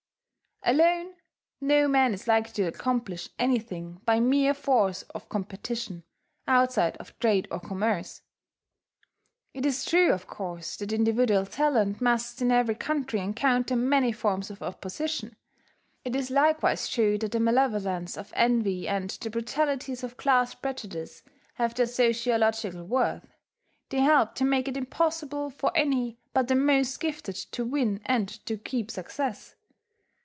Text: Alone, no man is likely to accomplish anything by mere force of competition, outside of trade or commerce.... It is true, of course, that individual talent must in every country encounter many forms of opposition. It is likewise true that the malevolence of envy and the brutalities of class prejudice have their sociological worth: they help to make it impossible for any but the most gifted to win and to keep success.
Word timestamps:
Alone, 0.63 1.15
no 1.59 1.87
man 1.87 2.13
is 2.13 2.27
likely 2.27 2.51
to 2.53 2.67
accomplish 2.67 3.27
anything 3.39 3.99
by 4.05 4.19
mere 4.19 4.53
force 4.53 5.01
of 5.09 5.27
competition, 5.27 6.03
outside 6.47 6.95
of 6.97 7.17
trade 7.17 7.47
or 7.49 7.59
commerce.... 7.59 8.21
It 9.55 9.65
is 9.65 9.83
true, 9.83 10.11
of 10.13 10.27
course, 10.27 10.75
that 10.77 10.93
individual 10.93 11.47
talent 11.47 11.99
must 11.99 12.43
in 12.43 12.51
every 12.51 12.75
country 12.75 13.21
encounter 13.21 13.75
many 13.75 14.11
forms 14.11 14.51
of 14.51 14.61
opposition. 14.61 15.35
It 16.05 16.15
is 16.15 16.29
likewise 16.29 16.87
true 16.87 17.17
that 17.17 17.31
the 17.31 17.39
malevolence 17.39 18.15
of 18.15 18.31
envy 18.35 18.87
and 18.87 19.09
the 19.09 19.31
brutalities 19.31 20.03
of 20.03 20.15
class 20.15 20.53
prejudice 20.53 21.23
have 21.55 21.73
their 21.73 21.87
sociological 21.87 22.83
worth: 22.83 23.33
they 23.89 24.01
help 24.01 24.35
to 24.35 24.45
make 24.45 24.67
it 24.67 24.77
impossible 24.77 25.49
for 25.49 25.75
any 25.75 26.19
but 26.35 26.47
the 26.49 26.55
most 26.55 26.99
gifted 26.99 27.35
to 27.35 27.65
win 27.65 27.99
and 28.05 28.29
to 28.45 28.57
keep 28.57 28.91
success. 28.91 29.55